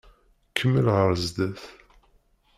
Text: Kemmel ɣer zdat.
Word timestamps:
Kemmel 0.57 0.87
ɣer 0.95 1.09
zdat. 1.23 1.61